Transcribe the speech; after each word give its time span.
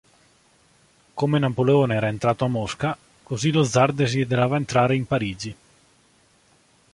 Come 1.13 1.37
Napoleone 1.37 1.93
era 1.93 2.07
entrato 2.07 2.43
a 2.43 2.47
Mosca, 2.47 2.97
così 3.21 3.51
lo 3.51 3.63
zar 3.63 3.93
desiderava 3.93 4.55
entrare 4.57 4.95
in 4.95 5.05
Parigi. 5.05 5.55